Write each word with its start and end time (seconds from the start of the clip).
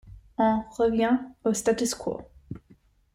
On 0.39 0.63
revient 0.79 1.19
au 1.45 1.53
statu 1.53 1.85
quo. 1.95 2.23